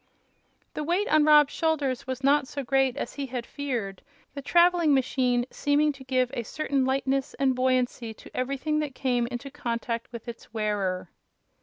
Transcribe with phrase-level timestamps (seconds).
[0.73, 4.01] The weight on Rob's shoulders was not so great as he had feared,
[4.33, 9.27] the traveling machine seeming to give a certain lightness and buoyancy to everything that came
[9.27, 11.11] into contact with its wearer.